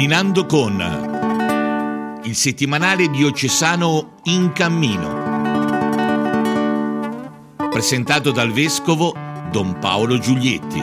[0.00, 5.18] Camminando con il settimanale diocesano In Cammino.
[7.68, 9.14] Presentato dal vescovo
[9.50, 10.82] Don Paolo Giulietti.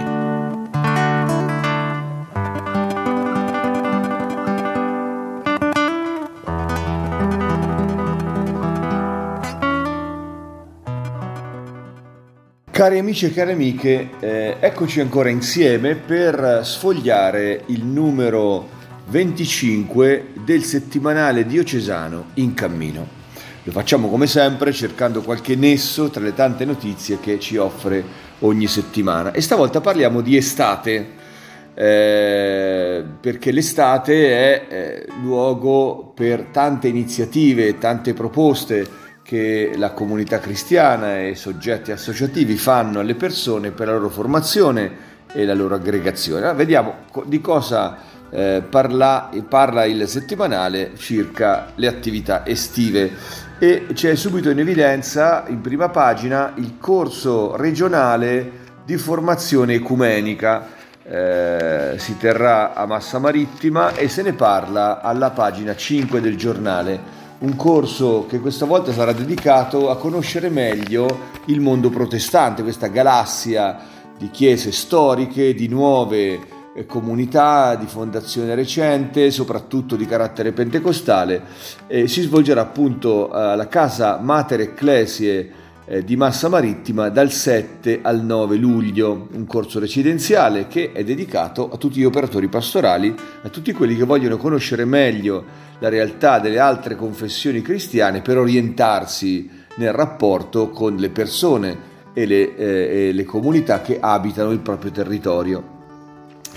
[12.70, 18.77] Cari amici e cari amiche, eh, eccoci ancora insieme per sfogliare il numero
[19.10, 23.16] 25 del settimanale diocesano in cammino.
[23.64, 28.04] Lo facciamo come sempre cercando qualche nesso tra le tante notizie che ci offre
[28.40, 31.26] ogni settimana e stavolta parliamo di estate.
[31.74, 41.20] Eh, perché l'estate è eh, luogo per tante iniziative, tante proposte, che la comunità cristiana
[41.20, 46.40] e soggetti associativi fanno alle persone per la loro formazione e la loro aggregazione.
[46.40, 46.94] Allora, vediamo
[47.26, 47.98] di cosa
[48.30, 53.12] eh, parla, parla il settimanale circa le attività estive
[53.60, 60.76] e c'è subito in evidenza in prima pagina il corso regionale di formazione ecumenica.
[61.10, 67.16] Eh, si terrà a Massa Marittima e se ne parla alla pagina 5 del giornale
[67.40, 71.06] un corso che questa volta sarà dedicato a conoscere meglio
[71.46, 73.78] il mondo protestante, questa galassia
[74.18, 76.40] di chiese storiche, di nuove
[76.86, 81.42] comunità, di fondazione recente, soprattutto di carattere pentecostale.
[81.88, 88.22] Eh, si svolgerà appunto alla casa Mater Ecclesiae eh, di Massa Marittima dal 7 al
[88.24, 93.72] 9 luglio, un corso residenziale che è dedicato a tutti gli operatori pastorali, a tutti
[93.72, 100.70] quelli che vogliono conoscere meglio la realtà delle altre confessioni cristiane per orientarsi nel rapporto
[100.70, 105.77] con le persone e le, eh, e le comunità che abitano il proprio territorio.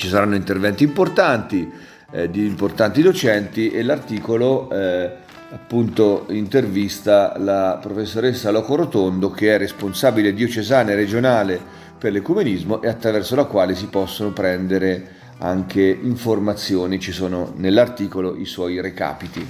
[0.00, 1.70] Ci saranno interventi importanti
[2.10, 5.10] eh, di importanti docenti e l'articolo eh,
[5.50, 11.60] appunto intervista la professoressa Loco Rotondo che è responsabile diocesana e regionale
[11.98, 15.06] per l'ecumenismo e attraverso la quale si possono prendere
[15.40, 19.46] anche informazioni, ci sono nell'articolo i suoi recapiti.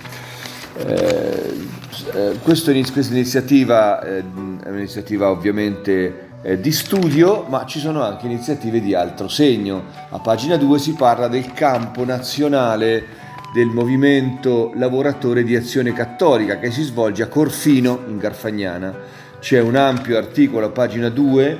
[0.78, 1.68] Eh,
[2.12, 8.94] eh questa iniziativa eh, è un'iniziativa ovviamente di studio, ma ci sono anche iniziative di
[8.94, 9.84] altro segno.
[10.08, 13.18] A pagina 2 si parla del campo nazionale
[13.52, 18.94] del movimento lavoratore di azione cattolica che si svolge a Corfino in Garfagnana.
[19.40, 21.58] C'è un ampio articolo a pagina 2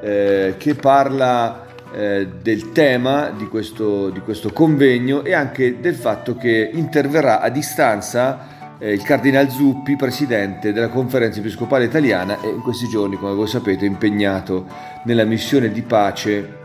[0.00, 6.36] eh, che parla eh, del tema di questo, di questo, convegno e anche del fatto
[6.36, 8.53] che interverrà a distanza eh,
[8.92, 13.86] il Cardinal Zuppi, presidente della conferenza episcopale italiana e in questi giorni, come voi sapete,
[13.86, 14.66] impegnato
[15.04, 16.62] nella missione di pace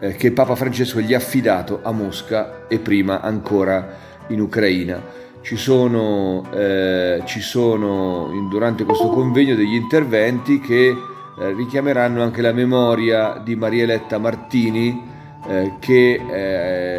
[0.00, 3.96] eh, che Papa Francesco gli ha affidato a Mosca e prima ancora
[4.28, 5.00] in Ucraina.
[5.42, 12.52] Ci sono, eh, ci sono durante questo convegno degli interventi che eh, richiameranno anche la
[12.52, 15.12] memoria di Marieletta Martini
[15.46, 16.93] eh, che eh,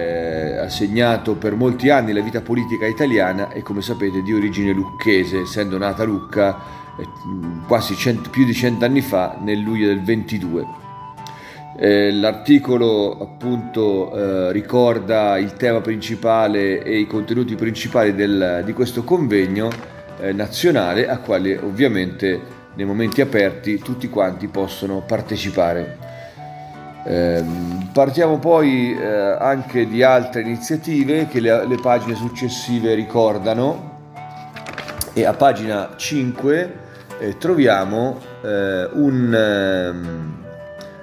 [0.65, 5.41] ha segnato per molti anni la vita politica italiana e come sapete di origine lucchese,
[5.41, 6.57] essendo nata a Lucca
[6.97, 7.07] eh,
[7.67, 10.83] quasi cento, più di cent'anni fa nel luglio del 22.
[11.77, 19.03] Eh, l'articolo appunto eh, ricorda il tema principale e i contenuti principali del, di questo
[19.03, 19.69] convegno
[20.19, 26.13] eh, nazionale a quale ovviamente nei momenti aperti tutti quanti possono partecipare.
[27.95, 33.93] Partiamo poi eh, anche di altre iniziative che le, le, pagine successive ricordano.
[35.13, 36.73] E a pagina 5
[37.19, 40.43] eh, troviamo eh, un, ehm,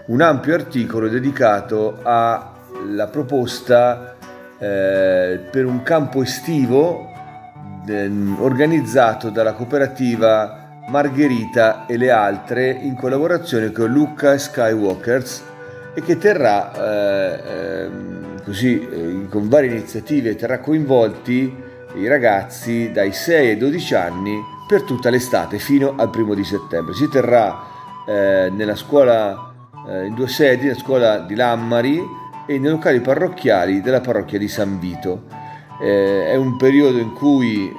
[0.04, 4.14] un, ampio articolo dedicato alla proposta
[4.58, 7.10] eh, per un campo estivo
[7.86, 15.44] ehm, organizzato dalla cooperativa Margherita e le altre in collaborazione con Luca Skywalkers
[15.94, 21.54] e che terrà eh, ehm, così eh, con varie iniziative terrà coinvolti
[21.94, 26.94] i ragazzi dai 6 ai 12 anni per tutta l'estate fino al primo di settembre.
[26.94, 27.62] Si terrà
[28.06, 29.52] eh, nella scuola
[29.86, 32.00] eh, in due sedi, la scuola di Lammari
[32.46, 35.40] e nei locali parrocchiali della parrocchia di San Vito.
[35.78, 37.74] È un periodo in cui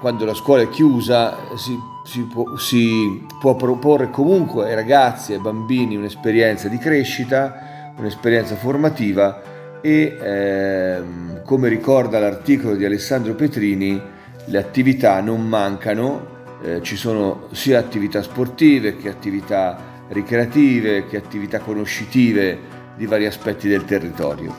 [0.00, 5.36] quando la scuola è chiusa si si può, si può proporre comunque ai ragazzi e
[5.36, 14.00] ai bambini un'esperienza di crescita, un'esperienza formativa e ehm, come ricorda l'articolo di Alessandro Petrini,
[14.46, 16.26] le attività non mancano,
[16.62, 22.58] eh, ci sono sia attività sportive che attività ricreative che attività conoscitive
[22.96, 24.54] di vari aspetti del territorio.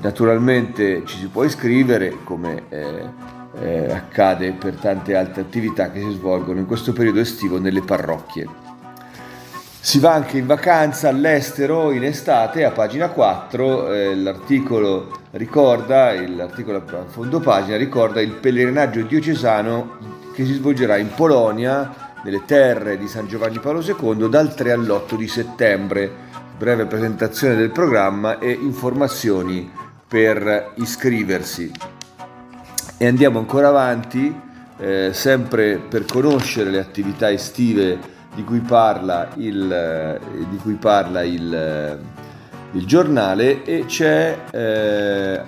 [0.00, 6.10] Naturalmente ci si può iscrivere come eh, eh, accade per tante altre attività che si
[6.10, 8.46] svolgono in questo periodo estivo nelle parrocchie.
[9.80, 16.82] Si va anche in vacanza all'estero in estate, a pagina 4 eh, l'articolo ricorda, l'articolo
[16.84, 19.96] a fondo pagina ricorda il pellegrinaggio diocesano
[20.34, 25.16] che si svolgerà in Polonia, nelle terre di San Giovanni Paolo II, dal 3 all'8
[25.16, 26.26] di settembre.
[26.58, 29.70] Breve presentazione del programma e informazioni
[30.06, 31.97] per iscriversi.
[33.00, 34.34] E andiamo ancora avanti,
[34.76, 37.96] eh, sempre per conoscere le attività estive
[38.34, 41.96] di cui parla il, eh, cui parla il, eh,
[42.72, 43.62] il giornale.
[43.62, 45.40] E c'è eh,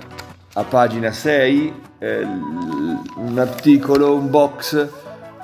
[0.53, 4.89] a pagina 6 eh, un articolo, un box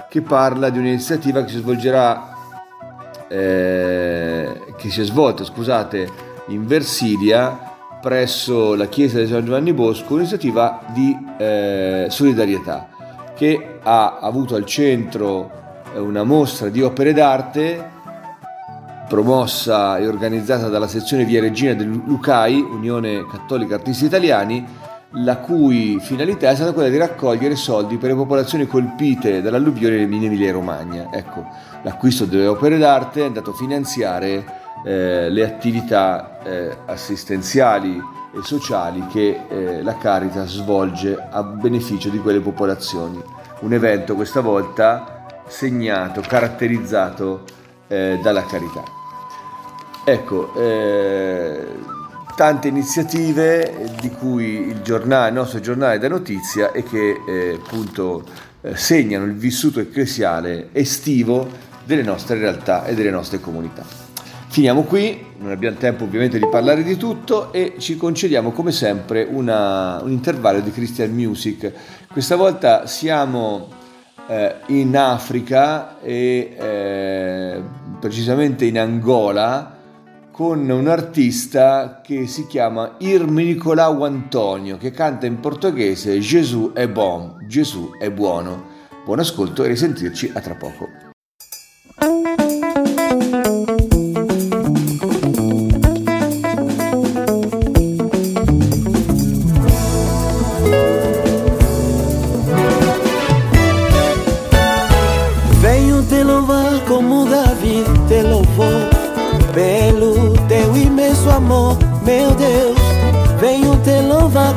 [0.09, 2.35] che parla di un'iniziativa che si svolgerà
[3.29, 6.09] eh, che si è svolta scusate
[6.49, 7.76] in Versilia
[8.07, 12.87] presso la chiesa di San Giovanni Bosco un'iniziativa di eh, solidarietà
[13.35, 15.51] che ha avuto al centro
[15.97, 17.91] una mostra di opere d'arte
[19.09, 24.65] promossa e organizzata dalla sezione Via Regina del Lucai, Unione Cattolica Artisti Italiani,
[25.25, 30.25] la cui finalità è stata quella di raccogliere soldi per le popolazioni colpite dall'alluvione in
[30.25, 31.09] Emilia Romagna.
[31.11, 31.45] Ecco,
[31.83, 38.01] l'acquisto delle opere d'arte è andato a finanziare eh, le attività eh, assistenziali
[38.35, 43.21] e sociali che eh, la Caritas svolge a beneficio di quelle popolazioni.
[43.61, 47.45] Un evento questa volta segnato, caratterizzato
[47.89, 48.83] eh, dalla carità.
[50.05, 51.67] Ecco, eh,
[52.37, 58.23] tante iniziative di cui il, giornale, il nostro giornale dà notizia e che appunto
[58.75, 61.49] segnano il vissuto ecclesiale estivo
[61.85, 64.06] delle nostre realtà e delle nostre comunità.
[64.57, 69.29] Finiamo qui, non abbiamo tempo ovviamente di parlare di tutto e ci concediamo come sempre
[69.31, 71.71] una, un intervallo di Christian Music.
[72.11, 73.69] Questa volta siamo
[74.27, 77.63] eh, in Africa e eh,
[78.01, 79.77] precisamente in Angola
[80.31, 86.89] con un artista che si chiama Irmi Nicolau Antonio che canta in portoghese Gesù è
[86.89, 88.69] bon, Gesù è buono.
[89.05, 91.06] Buon ascolto e risentirci a tra poco.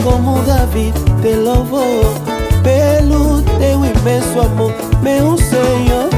[0.03, 2.03] Como Davi te louvou.
[2.63, 6.08] Pelo teu imenso amor, meu Senhor.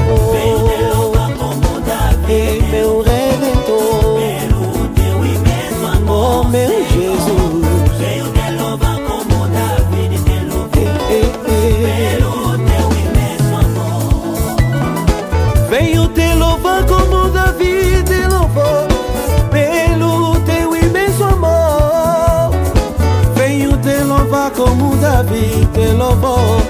[24.56, 26.60] Como Davi te louvou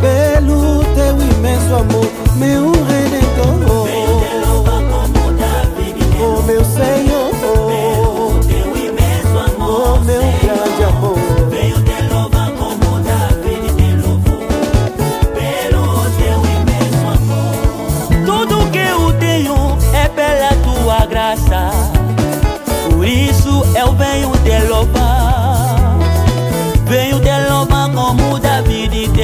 [0.00, 2.01] Pelo teu imenso amor,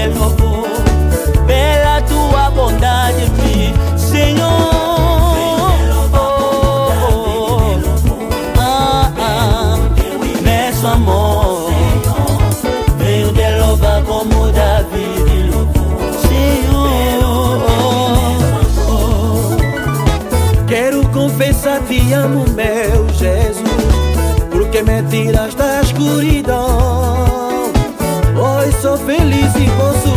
[0.09, 0.67] Te louvou
[1.47, 4.49] Pela tua bondade, meu Senhor
[10.41, 11.71] Imenso amor
[12.99, 15.51] Venho te louvar como Davi
[16.27, 17.67] Senhor
[20.67, 23.63] Quero confessar te amo, meu Jesus
[24.51, 26.88] Porque me tiras da escuridão
[28.89, 30.08] sou feliz e posso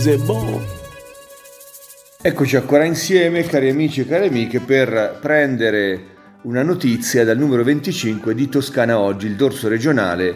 [0.00, 0.62] Jesus é bom.
[2.22, 6.06] Eccoci ancora insieme, cari amici e cari amiche, per prendere
[6.42, 10.34] una notizia dal numero 25 di Toscana Oggi, il dorso regionale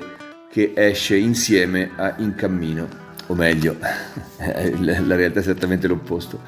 [0.50, 2.88] che esce insieme a In Cammino,
[3.28, 3.76] o meglio,
[4.38, 6.40] la realtà è esattamente l'opposto.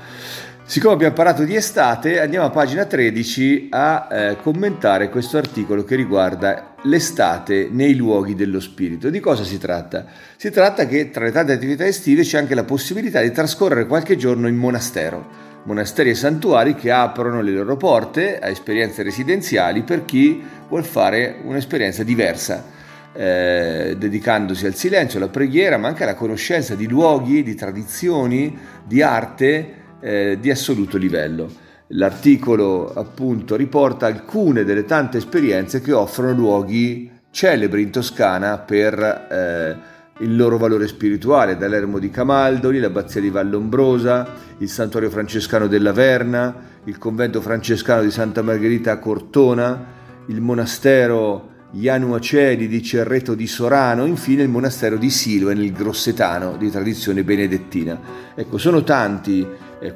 [0.68, 5.94] Siccome abbiamo parlato di estate, andiamo a pagina 13 a eh, commentare questo articolo che
[5.94, 9.08] riguarda l'estate nei luoghi dello spirito.
[9.08, 10.06] Di cosa si tratta?
[10.36, 14.16] Si tratta che tra le tante attività estive c'è anche la possibilità di trascorrere qualche
[14.16, 15.24] giorno in monastero,
[15.62, 21.36] monasteri e santuari che aprono le loro porte a esperienze residenziali per chi vuol fare
[21.44, 22.74] un'esperienza diversa.
[23.14, 29.00] Eh, dedicandosi al silenzio, alla preghiera, ma anche alla conoscenza di luoghi, di tradizioni, di
[29.00, 31.50] arte, eh, di assoluto livello.
[31.88, 39.76] L'articolo appunto riporta alcune delle tante esperienze che offrono luoghi celebri in Toscana per eh,
[40.24, 44.26] il loro valore spirituale, dall'ermo di Camaldoli, l'abbazia di Vallombrosa,
[44.58, 49.94] il santuario francescano della Verna, il convento francescano di Santa Margherita a Cortona,
[50.26, 56.70] il monastero Ianuaceli di Cerreto di Sorano, infine il monastero di Siloe nel Grossetano di
[56.70, 58.00] tradizione benedettina.
[58.34, 59.46] Ecco, sono tanti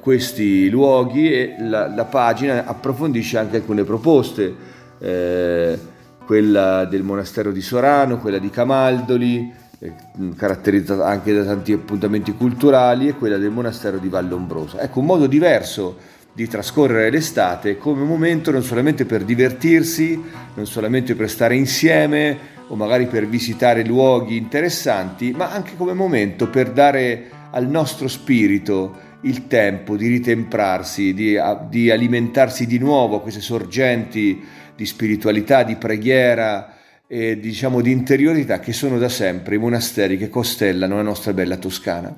[0.00, 4.54] questi luoghi e la, la, pagina approfondisce anche alcune proposte,
[4.98, 5.78] eh,
[6.24, 9.92] quella del monastero di Sorano, quella di Camaldoli, eh,
[10.36, 14.80] caratterizzata anche da tanti appuntamenti culturali, e quella del monastero di Vallombrosa.
[14.80, 15.96] Ecco, un modo diverso
[16.32, 20.22] di trascorrere l'estate come un momento non solamente per divertirsi,
[20.54, 26.48] non solamente per stare insieme o magari per visitare luoghi interessanti, ma anche come momento
[26.48, 33.20] per dare al nostro spirito il tempo di ritemprarsi, di, di alimentarsi di nuovo a
[33.20, 34.42] queste sorgenti
[34.74, 36.74] di spiritualità, di preghiera
[37.06, 41.56] e diciamo di interiorità che sono da sempre i monasteri che costellano la nostra bella
[41.56, 42.14] Toscana.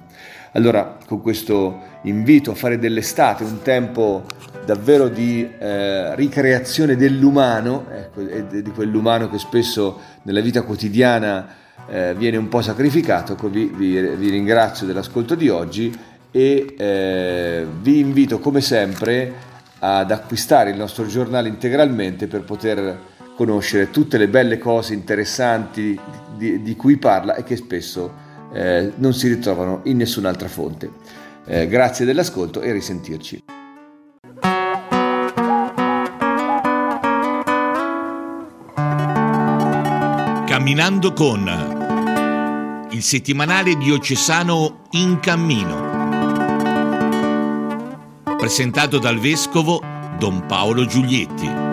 [0.53, 4.27] Allora, con questo invito a fare dell'estate un tempo
[4.67, 11.49] davvero di eh, ricreazione dell'umano, ecco, di quell'umano che spesso nella vita quotidiana
[11.89, 15.91] eh, viene un po' sacrificato, ecco, vi, vi, vi ringrazio dell'ascolto di oggi
[16.33, 23.91] e eh, vi invito come sempre ad acquistare il nostro giornale integralmente per poter conoscere
[23.91, 25.99] tutte le belle cose interessanti
[26.37, 30.91] di, di cui parla e che spesso eh, non si ritrovano in nessun'altra fonte.
[31.45, 33.45] Eh, grazie dell'ascolto e risentirci.
[40.47, 45.92] Camminando con il settimanale diocesano In Cammino
[48.43, 49.81] presentato dal vescovo
[50.19, 51.72] Don Paolo Giulietti.